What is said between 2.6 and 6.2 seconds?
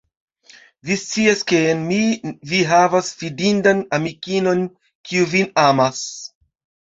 havas fidindan amikinon, kiu vin amas.